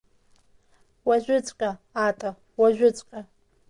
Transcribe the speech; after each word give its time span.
Уажәыҵәҟьа, 1.07 1.71
Ата, 2.07 2.29
уажәыҵәҟьа! 2.59 3.19